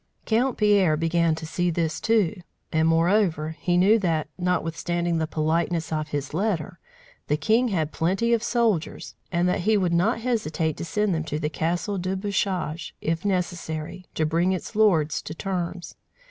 [0.25, 2.41] Count Pierre began to see this, too;
[2.73, 6.79] and, moreover, he knew that, notwithstanding the politeness of his letter,
[7.27, 11.23] the king had plenty of soldiers, and that he would not hesitate to send them
[11.25, 15.93] to the Castle de Bouchage, if necessary, to bring its lord to terms.